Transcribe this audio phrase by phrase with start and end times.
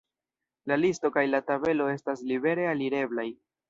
[0.71, 3.33] La listo kaj la tabelo estas libere alireblaj.